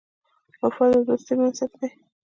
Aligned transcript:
وفا 0.63 0.85
د 0.91 0.95
دوستۍ 1.07 1.33
بنسټ 1.39 1.71
دی. 1.79 1.89